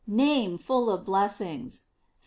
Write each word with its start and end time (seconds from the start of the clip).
Name 0.07 0.57
full 0.57 0.89
of 0.89 1.05
blessings. 1.05 1.81
St. 1.81 1.87